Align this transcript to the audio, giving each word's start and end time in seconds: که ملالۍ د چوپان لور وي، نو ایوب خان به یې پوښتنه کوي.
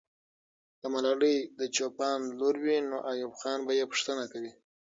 که 0.79 0.85
ملالۍ 0.93 1.37
د 1.59 1.61
چوپان 1.75 2.19
لور 2.39 2.55
وي، 2.63 2.77
نو 2.89 2.97
ایوب 3.11 3.33
خان 3.41 3.59
به 3.67 3.71
یې 3.79 3.85
پوښتنه 3.91 4.23
کوي. 4.31 4.51